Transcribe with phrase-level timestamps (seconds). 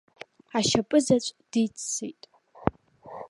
[0.57, 2.21] Ашьапызаҵә диццеит.